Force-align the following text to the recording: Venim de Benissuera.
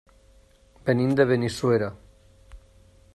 Venim 0.87 1.13
de 1.19 1.27
Benissuera. 1.33 1.91